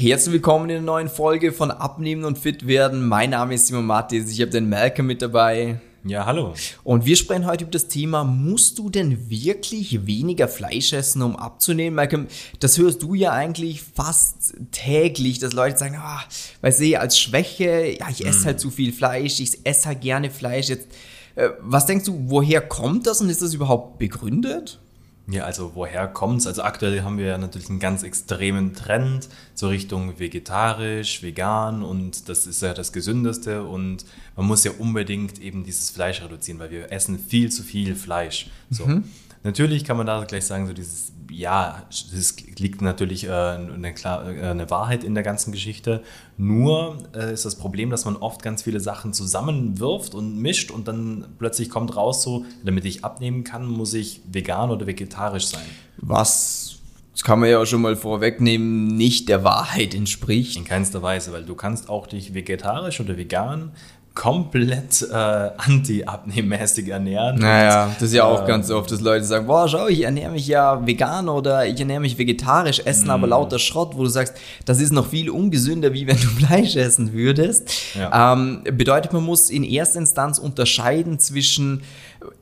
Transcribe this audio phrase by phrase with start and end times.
[0.00, 3.06] Herzlich willkommen in einer neuen Folge von Abnehmen und Fit werden.
[3.06, 5.78] Mein Name ist Simon Mattis, ich habe den Malcolm mit dabei.
[6.04, 6.54] Ja, hallo.
[6.84, 11.36] Und wir sprechen heute über das Thema, musst du denn wirklich weniger Fleisch essen, um
[11.36, 11.96] abzunehmen?
[11.96, 12.28] Malcolm,
[12.60, 16.22] das hörst du ja eigentlich fast täglich, dass Leute sagen, ah,
[16.62, 18.44] weißt du, als Schwäche, ja, ich esse mm.
[18.46, 20.70] halt zu viel Fleisch, ich esse halt gerne Fleisch.
[20.70, 20.88] Jetzt,
[21.34, 24.80] äh, was denkst du, woher kommt das und ist das überhaupt begründet?
[25.26, 26.46] Ja, also woher kommt's?
[26.46, 32.28] Also aktuell haben wir ja natürlich einen ganz extremen Trend zur Richtung vegetarisch, vegan und
[32.28, 34.04] das ist ja das Gesündeste und
[34.36, 38.50] man muss ja unbedingt eben dieses Fleisch reduzieren, weil wir essen viel zu viel Fleisch.
[38.70, 38.86] So.
[38.86, 39.04] Mhm.
[39.42, 44.30] Natürlich kann man da gleich sagen, so dieses, ja, es liegt natürlich äh, eine, klar,
[44.30, 46.02] äh, eine Wahrheit in der ganzen Geschichte.
[46.36, 50.88] Nur äh, ist das Problem, dass man oft ganz viele Sachen zusammenwirft und mischt und
[50.88, 55.64] dann plötzlich kommt raus so, damit ich abnehmen kann, muss ich vegan oder vegetarisch sein.
[55.96, 56.76] Was
[57.12, 60.56] das kann man ja auch schon mal vorwegnehmen, nicht der Wahrheit entspricht.
[60.56, 63.72] In keinster Weise, weil du kannst auch dich vegetarisch oder vegan
[64.20, 67.38] komplett äh, anti-abnehmmäßig ernähren.
[67.38, 70.30] Naja, das ist ja auch äh, ganz oft, dass Leute sagen, boah, schau, ich ernähre
[70.30, 73.12] mich ja vegan oder ich ernähre mich vegetarisch, essen mm.
[73.12, 74.34] aber lauter Schrott, wo du sagst,
[74.66, 77.70] das ist noch viel ungesünder, wie wenn du Fleisch essen würdest.
[77.94, 78.34] Ja.
[78.34, 81.80] Ähm, bedeutet, man muss in erster Instanz unterscheiden zwischen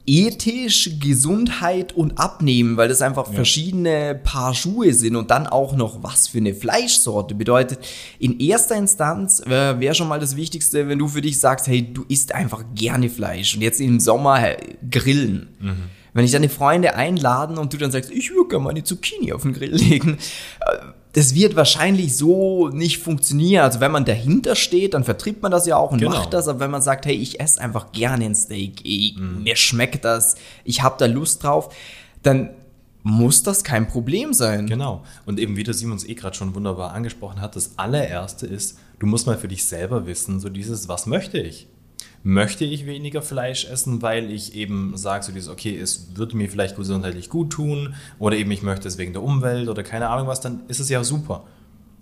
[0.06, 3.34] ethisch, Gesundheit und Abnehmen, weil das einfach ja.
[3.34, 7.78] verschiedene Paar Schuhe sind und dann auch noch was für eine Fleischsorte bedeutet.
[8.18, 11.92] In erster Instanz äh, wäre schon mal das Wichtigste, wenn du für dich sagst, hey,
[11.92, 14.56] du isst einfach gerne Fleisch und jetzt im Sommer äh,
[14.90, 15.48] grillen.
[15.60, 15.76] Mhm.
[16.18, 19.42] Wenn ich deine Freunde einladen und du dann sagst, ich würde gerne meine Zucchini auf
[19.42, 20.78] den Grill legen, äh,
[21.12, 23.62] das wird wahrscheinlich so nicht funktionieren.
[23.62, 26.10] Also wenn man dahinter steht, dann vertritt man das ja auch und genau.
[26.10, 26.48] macht das.
[26.48, 29.44] Aber wenn man sagt, hey, ich esse einfach gerne ein Steak, ich, mm.
[29.44, 31.72] mir schmeckt das, ich habe da Lust drauf,
[32.24, 32.50] dann
[33.04, 34.66] muss das kein Problem sein.
[34.66, 35.04] Genau.
[35.24, 39.06] Und eben wie der Simons eh gerade schon wunderbar angesprochen hat, das allererste ist, du
[39.06, 41.68] musst mal für dich selber wissen, so dieses, was möchte ich?
[42.22, 46.48] Möchte ich weniger Fleisch essen, weil ich eben sage, so dieses, okay, es würde mir
[46.48, 50.26] vielleicht gesundheitlich gut tun oder eben ich möchte es wegen der Umwelt oder keine Ahnung
[50.26, 51.44] was, dann ist es ja super.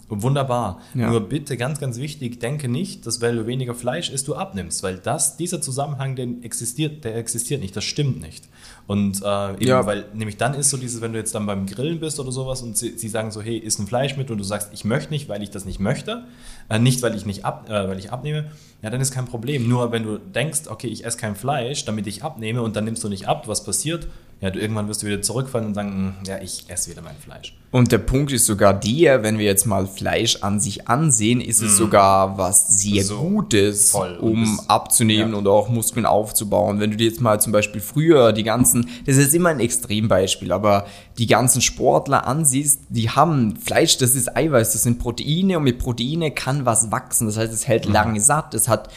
[0.08, 0.80] Wunderbar.
[0.94, 1.10] Ja.
[1.10, 4.84] Nur bitte ganz, ganz wichtig, denke nicht, dass weil du weniger Fleisch isst, du abnimmst,
[4.84, 8.44] weil das, dieser Zusammenhang, den existiert, der existiert nicht, das stimmt nicht.
[8.86, 9.84] Und äh, eben, ja.
[9.84, 12.62] weil nämlich dann ist so dieses, wenn du jetzt dann beim Grillen bist oder sowas
[12.62, 15.10] und sie, sie sagen so, hey, isst ein Fleisch mit und du sagst, ich möchte
[15.10, 16.22] nicht, weil ich das nicht möchte,
[16.68, 18.52] äh, nicht weil ich nicht ab, äh, weil ich abnehme,
[18.82, 19.68] ja, dann ist kein Problem.
[19.68, 23.02] Nur wenn du denkst, okay, ich esse kein Fleisch, damit ich abnehme und dann nimmst
[23.02, 24.06] du nicht ab, was passiert?
[24.40, 27.16] Ja, du, irgendwann wirst du wieder zurückfallen und sagen, hm, ja, ich esse wieder mein
[27.16, 27.56] Fleisch.
[27.70, 31.62] Und der Punkt ist sogar der, wenn wir jetzt mal Fleisch an sich ansehen, ist
[31.62, 31.76] es mm.
[31.76, 35.38] sogar was sehr so Gutes, um das, abzunehmen ja.
[35.38, 36.80] und auch Muskeln aufzubauen.
[36.80, 40.52] Wenn du dir jetzt mal zum Beispiel früher die ganzen, das ist immer ein Extrembeispiel,
[40.52, 40.86] aber
[41.16, 45.78] die ganzen Sportler ansiehst, die haben Fleisch, das ist Eiweiß, das sind Proteine und mit
[45.78, 47.26] Proteine kann was wachsen.
[47.26, 47.92] Das heißt, es hält mm.
[47.92, 48.90] lange satt, es hat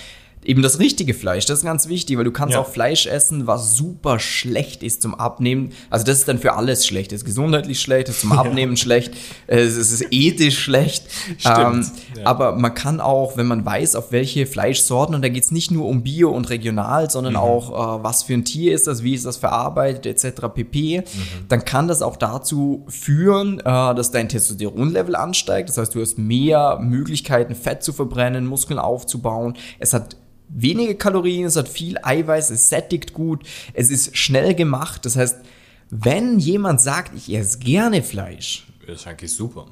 [0.44, 2.61] eben das richtige Fleisch, das ist ganz wichtig, weil du kannst ja.
[2.61, 5.73] auch Fleisch essen, was super schlecht ist zum Abnehmen.
[5.89, 7.11] Also das ist dann für alles schlecht.
[7.11, 8.77] Es ist gesundheitlich schlecht, es ist zum Abnehmen ja.
[8.77, 9.13] schlecht,
[9.47, 11.05] es ist ethisch schlecht.
[11.45, 11.85] Ähm,
[12.17, 12.25] ja.
[12.25, 15.72] Aber man kann auch, wenn man weiß, auf welche Fleischsorten, und da geht es nicht
[15.72, 17.39] nur um Bio und regional, sondern mhm.
[17.39, 20.47] auch, äh, was für ein Tier ist das, wie ist das verarbeitet, etc.
[20.53, 21.03] pp., mhm.
[21.50, 25.69] dann kann das auch dazu führen, äh, dass dein Testosteronlevel ansteigt.
[25.69, 29.56] Das heißt, du hast mehr Möglichkeiten, Fett zu verbrennen, Muskeln aufzubauen.
[29.79, 30.16] Es hat
[30.49, 33.43] wenige Kalorien, es hat viel Eiweiß, es sättigt gut,
[33.73, 35.05] es ist schnell gemacht.
[35.05, 35.37] Das heißt,
[35.89, 39.67] wenn jemand sagt, ich esse gerne Fleisch, das ist eigentlich super.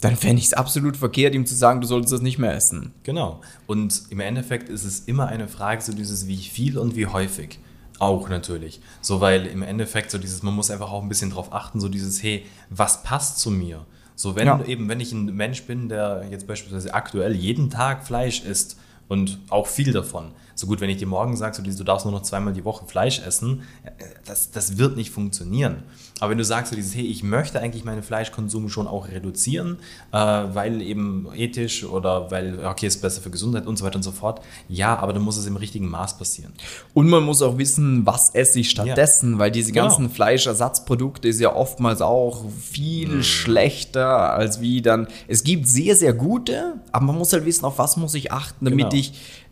[0.00, 2.94] Dann fände ich es absolut verkehrt, ihm zu sagen, du solltest das nicht mehr essen.
[3.02, 3.42] Genau.
[3.66, 7.58] Und im Endeffekt ist es immer eine Frage, so dieses wie viel und wie häufig.
[7.98, 8.80] Auch natürlich.
[9.02, 11.88] So, weil im Endeffekt so dieses, man muss einfach auch ein bisschen drauf achten, so
[11.90, 13.84] dieses, hey, was passt zu mir?
[14.16, 14.64] So, wenn ja.
[14.64, 18.78] eben, wenn ich ein Mensch bin, der jetzt beispielsweise aktuell jeden Tag Fleisch isst,
[19.10, 20.30] und auch viel davon.
[20.54, 22.84] So gut, wenn ich dir morgen sage, so, du darfst nur noch zweimal die Woche
[22.86, 23.90] Fleisch essen, äh,
[24.24, 25.82] das, das wird nicht funktionieren.
[26.20, 29.78] Aber wenn du sagst, so dieses, hey, ich möchte eigentlich meinen Fleischkonsum schon auch reduzieren,
[30.12, 34.02] äh, weil eben ethisch oder weil, okay, ist besser für Gesundheit und so weiter und
[34.02, 36.52] so fort, ja, aber dann muss es im richtigen Maß passieren.
[36.92, 39.38] Und man muss auch wissen, was esse ich stattdessen, ja.
[39.38, 39.86] weil diese genau.
[39.86, 40.14] ganzen genau.
[40.14, 43.22] Fleischersatzprodukte ist ja oftmals auch viel mhm.
[43.22, 47.78] schlechter als wie dann, es gibt sehr, sehr gute, aber man muss halt wissen, auf
[47.78, 48.99] was muss ich achten, damit genau.
[48.99, 48.99] ich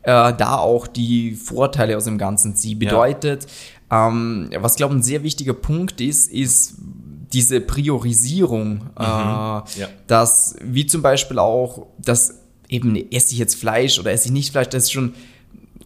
[0.02, 2.76] äh, da auch die Vorteile aus dem Ganzen ziehe.
[2.76, 3.50] Bedeutet, ja
[3.90, 6.74] ähm, was, glaube ich, ein sehr wichtiger Punkt ist, ist
[7.32, 8.80] diese Priorisierung, mhm.
[8.98, 9.64] äh, ja.
[10.06, 14.52] dass, wie zum Beispiel auch, dass eben esse ich jetzt Fleisch oder esse ich nicht
[14.52, 15.14] Fleisch, das ist schon,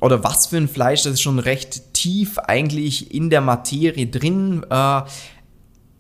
[0.01, 4.65] oder was für ein Fleisch, das ist schon recht tief eigentlich in der Materie drin.
[4.69, 5.03] Äh,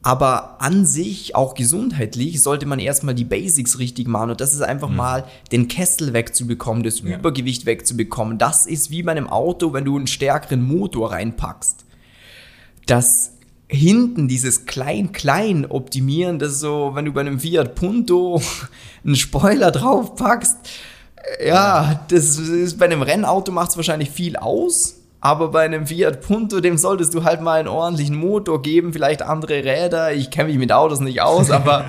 [0.02, 4.30] Aber an sich, auch gesundheitlich, sollte man erstmal die Basics richtig machen.
[4.30, 4.96] Und das ist einfach mhm.
[4.96, 7.16] mal den Kessel wegzubekommen, das ja.
[7.16, 8.36] Übergewicht wegzubekommen.
[8.36, 11.84] Das ist wie bei einem Auto, wenn du einen stärkeren Motor reinpackst.
[12.86, 13.32] Das
[13.68, 18.42] hinten dieses klein-klein optimieren, das ist so, wenn du bei einem Fiat Punto
[19.04, 20.56] einen Spoiler draufpackst,
[21.44, 24.96] ja, das ist bei einem Rennauto macht es wahrscheinlich viel aus.
[25.22, 29.22] Aber bei einem Fiat Punto, dem solltest du halt mal einen ordentlichen Motor geben, vielleicht
[29.22, 30.12] andere Räder.
[30.12, 31.86] Ich kenne mich mit Autos nicht aus, aber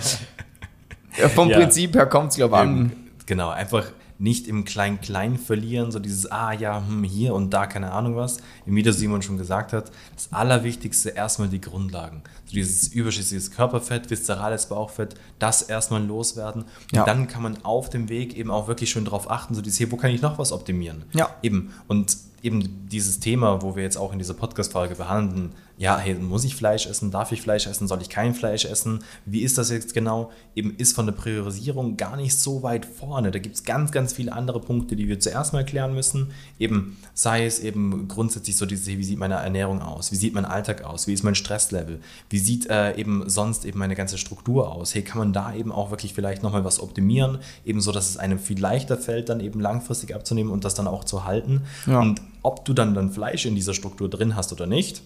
[1.33, 1.57] vom ja.
[1.57, 2.91] Prinzip her kommt es, glaube ich, an.
[3.25, 3.85] Genau, einfach
[4.19, 8.37] nicht im Klein-Klein verlieren, so dieses, ah ja, hm, hier und da, keine Ahnung was.
[8.67, 12.21] Wie der Simon schon gesagt hat, das Allerwichtigste erstmal die Grundlagen.
[12.45, 16.61] So dieses überschüssiges Körperfett, viszerales Bauchfett, das erstmal loswerden.
[16.61, 17.03] Und ja.
[17.03, 19.91] dann kann man auf dem Weg eben auch wirklich schön darauf achten, so dieses, hier,
[19.91, 21.05] wo kann ich noch was optimieren?
[21.13, 21.31] Ja.
[21.41, 21.73] Eben.
[21.87, 26.43] Und eben dieses Thema, wo wir jetzt auch in dieser Podcast-Folge behandeln, ja, hey, muss
[26.43, 27.09] ich Fleisch essen?
[27.09, 27.87] Darf ich Fleisch essen?
[27.87, 28.99] Soll ich kein Fleisch essen?
[29.25, 30.29] Wie ist das jetzt genau?
[30.55, 33.31] Eben ist von der Priorisierung gar nicht so weit vorne.
[33.31, 36.31] Da gibt es ganz, ganz viele andere Punkte, die wir zuerst mal klären müssen.
[36.59, 40.11] Eben sei es eben grundsätzlich so, diese, wie sieht meine Ernährung aus?
[40.11, 41.07] Wie sieht mein Alltag aus?
[41.07, 41.99] Wie ist mein Stresslevel?
[42.29, 44.93] Wie sieht äh, eben sonst eben meine ganze Struktur aus?
[44.93, 47.39] Hey, kann man da eben auch wirklich vielleicht nochmal was optimieren?
[47.65, 50.87] Eben so, dass es einem viel leichter fällt, dann eben langfristig abzunehmen und das dann
[50.87, 51.63] auch zu halten.
[51.87, 51.99] Ja.
[51.99, 55.01] Und ob du dann dann Fleisch in dieser Struktur drin hast oder nicht,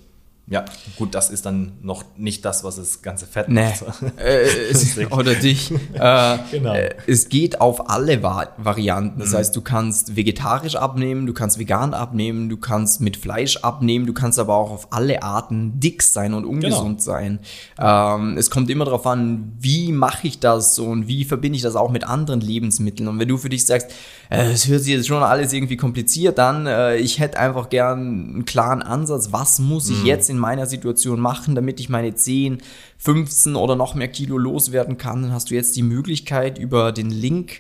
[0.50, 0.64] ja,
[0.96, 3.66] gut, das ist dann noch nicht das, was das ganze Fett nee.
[3.66, 3.84] macht.
[4.18, 5.74] Äh, oder dich.
[5.98, 6.74] Äh, genau.
[6.74, 9.20] Äh, es geht auf alle Va Varianten.
[9.20, 9.38] Das mhm.
[9.38, 14.14] heißt, du kannst vegetarisch abnehmen, du kannst vegan abnehmen, du kannst mit Fleisch abnehmen, du
[14.14, 17.12] kannst aber auch auf alle Arten dick sein und ungesund genau.
[17.18, 17.40] sein.
[17.80, 21.76] Ähm, es kommt immer darauf an, wie mache ich das und wie verbinde ich das
[21.76, 23.10] auch mit anderen Lebensmitteln.
[23.10, 23.92] Und wenn du für dich sagst,
[24.30, 28.00] äh, es hört sich jetzt schon alles irgendwie kompliziert an, äh, ich hätte einfach gern
[28.00, 30.06] einen klaren Ansatz, was muss ich mhm.
[30.06, 32.60] jetzt in in meiner Situation machen, damit ich meine 10,
[32.98, 37.10] 15 oder noch mehr Kilo loswerden kann, dann hast du jetzt die Möglichkeit über den
[37.10, 37.60] Link